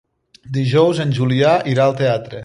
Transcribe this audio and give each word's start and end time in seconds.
Dijous 0.55 1.01
en 1.03 1.13
Julià 1.17 1.51
irà 1.75 1.85
al 1.85 1.97
teatre. 2.01 2.39